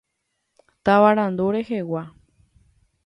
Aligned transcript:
Tavarandu 0.85 1.45
rehegua. 1.55 2.03